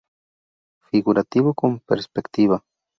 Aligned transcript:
Figurativo 0.89 1.53
con 1.53 1.79
perspectiva. 1.79 2.63